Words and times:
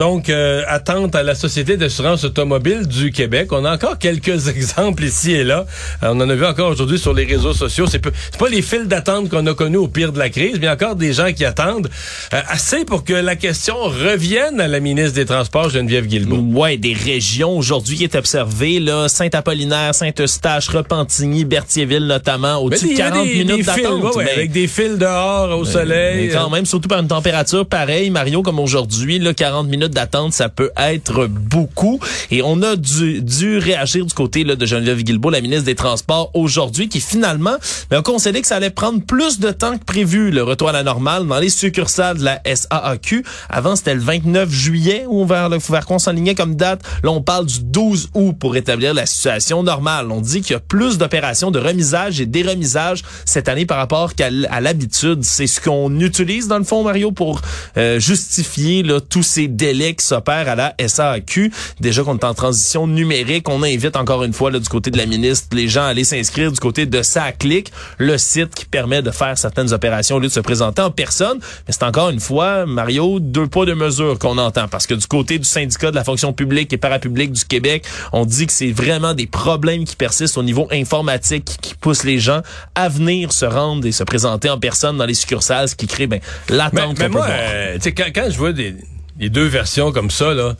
Donc, 0.00 0.28
euh, 0.28 0.62
attente 0.68 1.16
à 1.16 1.24
la 1.24 1.34
Société 1.34 1.76
d'assurance 1.76 2.22
automobile 2.22 2.86
du 2.86 3.10
Québec. 3.10 3.48
On 3.50 3.64
a 3.64 3.74
encore 3.74 3.98
quelques 3.98 4.46
exemples 4.48 5.02
ici 5.02 5.32
et 5.32 5.42
là. 5.42 5.66
Euh, 6.04 6.10
on 6.12 6.20
en 6.20 6.30
a 6.30 6.36
vu 6.36 6.44
encore 6.46 6.70
aujourd'hui 6.70 7.00
sur 7.00 7.12
les 7.12 7.24
réseaux 7.24 7.52
sociaux. 7.52 7.86
C'est 7.88 7.98
pas 7.98 8.48
les 8.48 8.62
files 8.62 8.86
d'attente 8.86 9.28
qu'on 9.28 9.44
a 9.48 9.54
connus 9.54 9.78
au 9.78 9.88
pire 9.88 10.12
de 10.12 10.20
la 10.20 10.30
crise, 10.30 10.58
mais 10.60 10.68
encore 10.68 10.94
des 10.94 11.12
gens 11.12 11.32
qui 11.32 11.44
attendent 11.44 11.90
euh, 12.32 12.40
assez 12.46 12.84
pour 12.84 13.02
que 13.02 13.12
la 13.12 13.34
question 13.34 13.74
revienne 13.74 14.60
à 14.60 14.68
la 14.68 14.78
ministre 14.78 15.14
des 15.14 15.24
Transports, 15.24 15.70
Geneviève 15.70 16.06
Guilbeault. 16.06 16.56
Ouais, 16.56 16.76
des 16.76 16.94
régions 16.94 17.58
aujourd'hui 17.58 17.96
qui 17.96 18.04
est 18.04 18.14
observée, 18.14 18.78
là, 18.78 19.08
Saint-Apollinaire, 19.08 19.96
Saint-Eustache, 19.96 20.68
Repentigny, 20.68 21.44
Berthierville 21.44 22.06
notamment, 22.06 22.58
au-dessus 22.58 22.92
de 22.92 22.96
40 22.96 23.26
minutes 23.26 23.66
d'attente. 23.66 24.14
Ouais, 24.14 24.30
avec 24.30 24.52
des 24.52 24.68
fils 24.68 24.96
dehors 24.96 25.58
au 25.58 25.64
soleil. 25.64 26.28
Mais 26.28 26.32
quand 26.32 26.50
même, 26.50 26.66
surtout 26.66 26.88
par 26.88 27.00
une 27.00 27.08
température 27.08 27.66
pareille, 27.66 28.10
Mario, 28.10 28.42
comme 28.42 28.60
aujourd'hui, 28.60 29.18
là, 29.18 29.34
40 29.34 29.66
minutes 29.66 29.87
d'attente, 29.94 30.32
ça 30.32 30.48
peut 30.48 30.70
être 30.76 31.26
beaucoup. 31.26 32.00
Et 32.30 32.42
on 32.42 32.62
a 32.62 32.76
dû, 32.76 33.22
dû 33.22 33.58
réagir 33.58 34.04
du 34.04 34.14
côté 34.14 34.44
là, 34.44 34.56
de 34.56 34.66
Geneviève 34.66 35.02
Guilbeault, 35.02 35.30
la 35.30 35.40
ministre 35.40 35.64
des 35.64 35.74
Transports, 35.74 36.30
aujourd'hui, 36.34 36.88
qui 36.88 37.00
finalement 37.00 37.56
ben, 37.90 37.98
a 37.98 38.02
concédé 38.02 38.40
que 38.40 38.46
ça 38.46 38.56
allait 38.56 38.70
prendre 38.70 39.02
plus 39.02 39.38
de 39.38 39.50
temps 39.50 39.78
que 39.78 39.84
prévu, 39.84 40.30
le 40.30 40.42
retour 40.42 40.68
à 40.68 40.72
la 40.72 40.82
normale 40.82 41.26
dans 41.26 41.38
les 41.38 41.48
succursales 41.48 42.18
de 42.18 42.24
la 42.24 42.40
SAAQ. 42.44 43.24
Avant, 43.48 43.76
c'était 43.76 43.94
le 43.94 44.00
29 44.00 44.50
juillet 44.50 45.04
où 45.08 45.24
vers 45.26 45.48
qu'on 45.86 45.98
s'enlignait 45.98 46.34
comme 46.34 46.54
date. 46.54 46.82
Là, 47.02 47.10
on 47.10 47.22
parle 47.22 47.46
du 47.46 47.60
12 47.60 48.10
août 48.14 48.34
pour 48.38 48.52
rétablir 48.52 48.94
la 48.94 49.06
situation 49.06 49.62
normale. 49.62 50.10
On 50.10 50.20
dit 50.20 50.40
qu'il 50.40 50.52
y 50.52 50.56
a 50.56 50.60
plus 50.60 50.98
d'opérations 50.98 51.50
de 51.50 51.58
remisage 51.58 52.20
et 52.20 52.26
déremisage 52.26 53.02
cette 53.24 53.48
année 53.48 53.66
par 53.66 53.78
rapport 53.78 54.14
qu'à 54.14 54.30
l'habitude. 54.30 55.24
C'est 55.24 55.46
ce 55.46 55.60
qu'on 55.60 56.00
utilise 56.00 56.48
dans 56.48 56.58
le 56.58 56.64
fond, 56.64 56.82
Mario, 56.82 57.12
pour 57.12 57.40
euh, 57.76 57.98
justifier 57.98 58.82
là, 58.82 59.00
tous 59.00 59.22
ces 59.22 59.48
délais 59.48 59.77
qui 59.94 60.04
s'opèrent 60.04 60.48
à 60.48 60.54
la 60.54 60.74
SAQ. 60.86 61.52
Déjà 61.80 62.02
qu'on 62.02 62.16
est 62.16 62.24
en 62.24 62.34
transition 62.34 62.86
numérique, 62.86 63.48
on 63.48 63.62
invite 63.62 63.96
encore 63.96 64.24
une 64.24 64.32
fois 64.32 64.50
là, 64.50 64.58
du 64.58 64.68
côté 64.68 64.90
de 64.90 64.98
la 64.98 65.06
ministre 65.06 65.48
les 65.52 65.68
gens 65.68 65.82
à 65.82 65.88
aller 65.88 66.04
s'inscrire 66.04 66.52
du 66.52 66.60
côté 66.60 66.86
de 66.86 67.02
SACLIC, 67.02 67.72
le 67.98 68.18
site 68.18 68.54
qui 68.54 68.64
permet 68.64 69.02
de 69.02 69.10
faire 69.10 69.36
certaines 69.38 69.72
opérations 69.72 70.16
au 70.16 70.18
lieu 70.18 70.28
de 70.28 70.32
se 70.32 70.40
présenter 70.40 70.82
en 70.82 70.90
personne. 70.90 71.38
Mais 71.66 71.72
c'est 71.72 71.82
encore 71.82 72.10
une 72.10 72.20
fois, 72.20 72.66
Mario, 72.66 73.20
deux 73.20 73.46
poids, 73.46 73.66
deux 73.66 73.74
mesures 73.74 74.18
qu'on 74.18 74.38
entend. 74.38 74.68
Parce 74.68 74.86
que 74.86 74.94
du 74.94 75.06
côté 75.06 75.38
du 75.38 75.44
syndicat 75.44 75.90
de 75.90 75.96
la 75.96 76.04
fonction 76.04 76.32
publique 76.32 76.72
et 76.72 76.76
parapublique 76.76 77.32
du 77.32 77.44
Québec, 77.44 77.84
on 78.12 78.24
dit 78.24 78.46
que 78.46 78.52
c'est 78.52 78.70
vraiment 78.70 79.14
des 79.14 79.26
problèmes 79.26 79.84
qui 79.84 79.96
persistent 79.96 80.38
au 80.38 80.42
niveau 80.42 80.68
informatique 80.72 81.44
qui 81.60 81.74
poussent 81.74 82.04
les 82.04 82.18
gens 82.18 82.42
à 82.74 82.88
venir 82.88 83.32
se 83.32 83.44
rendre 83.44 83.86
et 83.86 83.92
se 83.92 84.04
présenter 84.04 84.50
en 84.50 84.58
personne 84.58 84.96
dans 84.96 85.06
les 85.06 85.14
succursales, 85.14 85.68
ce 85.68 85.74
qui 85.74 85.86
crée 85.86 86.06
ben, 86.06 86.20
l'attente. 86.48 86.98
Mais, 86.98 87.04
mais 87.04 87.08
moi, 87.08 87.26
euh, 87.28 87.78
quand, 87.96 88.10
quand 88.14 88.30
je 88.30 88.38
vois 88.38 88.52
des, 88.52 88.74
les 89.18 89.30
deux 89.30 89.46
versions 89.46 89.92
comme 89.92 90.10
ça, 90.10 90.34
là, 90.34 90.56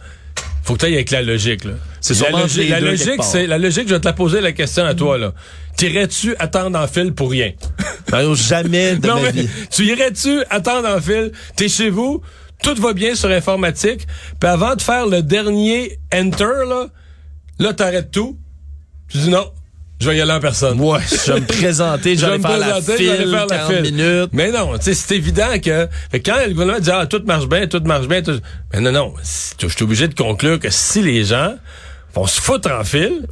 faut 0.65 0.75
que 0.75 0.81
tu 0.81 0.87
ailles 0.87 0.95
avec 0.95 1.11
la 1.11 1.23
logique. 1.23 1.65
Là. 1.65 1.73
C'est 2.01 2.21
la, 2.21 2.31
logique, 2.31 2.69
la 2.69 2.81
logique, 2.81 3.23
c'est 3.23 3.47
la 3.47 3.59
logique. 3.59 3.89
Je 3.89 3.95
vais 3.95 4.01
te 4.01 4.07
la 4.07 4.13
poser 4.13 4.41
la 4.41 4.53
question 4.53 4.85
à 4.85 4.95
toi 4.95 5.17
là. 5.19 5.33
T'irais-tu 5.77 6.35
attendre 6.39 6.79
en 6.79 6.87
fil 6.87 7.15
pour 7.15 7.31
rien? 7.31 7.53
Ben, 8.11 8.35
Jamais 8.35 8.97
de 8.97 9.07
ma 9.07 9.31
vie. 9.31 9.49
Tu 9.71 9.85
irais-tu 9.85 10.43
attendre 10.49 10.89
en 10.89 11.01
fil 11.01 11.31
T'es 11.57 11.69
chez 11.69 11.91
vous, 11.91 12.23
tout 12.63 12.75
va 12.77 12.95
bien 12.95 13.15
sur 13.15 13.29
informatique, 13.31 14.07
puis 14.41 14.49
avant 14.49 14.77
de 14.77 14.83
faire 14.83 15.07
le 15.07 15.23
dernier 15.23 15.99
enter 16.15 16.45
là, 16.67 16.87
là 17.59 17.73
t'arrêtes 17.75 18.11
tout. 18.11 18.39
Tu 19.09 19.19
dis 19.19 19.29
non, 19.29 19.51
je 20.01 20.09
vais 20.09 20.17
y 20.17 20.21
aller 20.21 20.33
en 20.33 20.41
personne. 20.41 20.81
Ouais, 20.81 21.01
je 21.11 21.33
vais 21.33 21.41
me 21.41 21.47
présenter, 21.61 22.17
je 22.17 22.25
vais 22.25 22.33
aller 22.33 22.43
faire 22.43 22.59
la 22.59 22.81
file, 22.81 23.31
faire 23.31 23.47
la 23.47 23.67
file. 23.67 23.83
minutes. 23.83 24.31
Mais 24.33 24.51
non, 24.51 24.73
c'est 24.81 25.13
évident 25.13 25.59
que, 25.63 25.89
quand 26.25 26.37
le 26.47 26.53
gouvernement 26.53 26.81
dit, 26.81 26.91
ah, 26.91 27.07
tout 27.07 27.23
marche 27.27 27.49
bien, 27.49 27.67
tout 27.67 27.83
marche 27.85 28.07
bien, 28.07 28.23
tout... 28.23 28.41
mais 28.73 28.81
non, 28.81 28.93
non, 28.93 29.15
je 29.61 29.67
suis 29.67 29.83
obligé 29.83 30.09
de 30.09 30.15
conclure 30.15 30.59
que 30.59 30.71
si 30.71 31.03
les 31.03 31.25
gens 31.25 31.55
vont 32.15 32.27
se 32.27 32.41
foutre 32.41 32.71
en 32.71 32.85
file, 32.85 33.27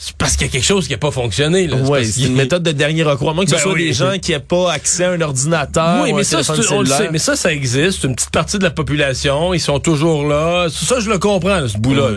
c'est 0.00 0.14
parce 0.16 0.36
qu'il 0.36 0.46
y 0.46 0.50
a 0.50 0.52
quelque 0.52 0.64
chose 0.64 0.86
qui 0.86 0.92
n'a 0.92 0.98
pas 0.98 1.10
fonctionné. 1.10 1.66
Là. 1.66 1.76
Oui, 1.84 2.06
c'est 2.06 2.22
une 2.22 2.34
méthode 2.34 2.62
de 2.62 2.70
dernier 2.70 3.02
recours. 3.02 3.34
Moi, 3.34 3.44
que 3.44 3.50
ce 3.50 3.56
ben 3.56 3.62
soit 3.62 3.74
des 3.74 3.92
gens 3.92 4.18
qui 4.22 4.30
n'aient 4.30 4.38
pas 4.38 4.70
accès 4.70 5.04
à 5.04 5.10
un 5.10 5.20
ordinateur 5.20 6.02
oui, 6.04 6.12
mais 6.12 6.22
ça, 6.22 6.40
on 6.70 6.82
le 6.82 6.86
sait, 6.86 7.10
mais 7.10 7.18
ça, 7.18 7.34
ça 7.34 7.52
existe. 7.52 8.04
Une 8.04 8.14
petite 8.14 8.30
partie 8.30 8.58
de 8.58 8.62
la 8.62 8.70
population, 8.70 9.54
ils 9.54 9.60
sont 9.60 9.80
toujours 9.80 10.24
là. 10.24 10.68
Ça, 10.70 11.00
je 11.00 11.10
le 11.10 11.18
comprends, 11.18 11.66
ce 11.66 11.76
bout-là. 11.78 12.10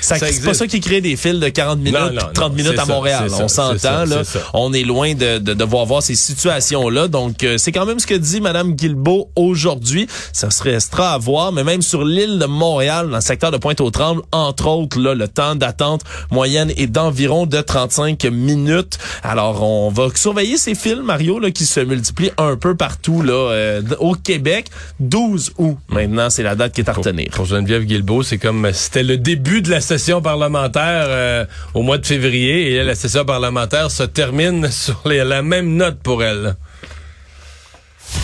c'est 0.00 0.44
pas 0.44 0.54
ça 0.54 0.66
qui 0.66 0.80
crée 0.80 1.00
des 1.00 1.16
fils 1.16 1.38
de 1.38 1.48
40 1.48 1.78
minutes, 1.78 2.00
30 2.34 2.54
minutes 2.54 2.78
à 2.78 2.84
Montréal. 2.84 3.28
on 3.40 3.48
s'entend, 3.48 4.04
là. 4.06 4.22
On 4.52 4.72
est 4.72 4.82
loin 4.82 5.14
de, 5.14 5.38
de 5.38 5.54
devoir 5.54 5.86
voir 5.86 6.02
ces 6.02 6.16
situations-là. 6.16 7.06
Donc, 7.06 7.44
euh, 7.44 7.58
c'est 7.58 7.72
quand 7.72 7.86
même 7.86 8.00
ce 8.00 8.06
que 8.06 8.14
dit 8.14 8.40
Mme 8.40 8.74
Guilbeault 8.74 9.30
aujourd'hui. 9.36 10.08
Ça 10.32 10.50
serait 10.50 10.70
restera 10.70 11.12
à 11.14 11.18
voir, 11.18 11.52
mais 11.52 11.64
même 11.64 11.82
sur 11.82 12.04
l'île 12.04 12.38
de 12.38 12.46
Montréal, 12.46 13.08
dans 13.10 13.16
le 13.16 13.22
secteur 13.22 13.50
de 13.50 13.56
Pointe-aux-Trembles, 13.56 14.22
entre 14.32 14.66
autres, 14.68 14.98
là, 14.98 15.14
le 15.14 15.28
temps 15.28 15.54
d'attente 15.54 16.02
moyenne 16.30 16.72
est 16.76 16.86
d'environ 16.86 17.19
environ 17.20 17.44
de 17.44 17.60
35 17.60 18.24
minutes. 18.32 18.98
Alors, 19.22 19.62
on 19.62 19.90
va 19.90 20.08
surveiller 20.14 20.56
ces 20.56 20.74
films, 20.74 21.02
Mario, 21.02 21.38
là, 21.38 21.50
qui 21.50 21.66
se 21.66 21.80
multiplient 21.80 22.32
un 22.38 22.56
peu 22.56 22.74
partout 22.74 23.20
là, 23.20 23.50
euh, 23.52 23.82
au 23.98 24.14
Québec. 24.14 24.68
12 25.00 25.52
août, 25.58 25.76
maintenant, 25.90 26.30
c'est 26.30 26.42
la 26.42 26.54
date 26.54 26.72
qui 26.72 26.80
est 26.80 26.88
à 26.88 26.94
retenir. 26.94 27.28
Pour, 27.32 27.44
Geneviève 27.44 27.84
Guilbeault, 27.84 28.22
c'est 28.22 28.38
comme 28.38 28.72
c'était 28.72 29.02
le 29.02 29.18
début 29.18 29.60
de 29.60 29.68
la 29.68 29.82
session 29.82 30.22
parlementaire 30.22 31.04
euh, 31.08 31.44
au 31.74 31.82
mois 31.82 31.98
de 31.98 32.06
février 32.06 32.72
et 32.72 32.82
la 32.84 32.94
session 32.94 33.26
parlementaire 33.26 33.90
se 33.90 34.04
termine 34.04 34.70
sur 34.70 35.02
la 35.04 35.42
même 35.42 35.76
note 35.76 35.98
pour 36.02 36.22
elle. 36.24 36.56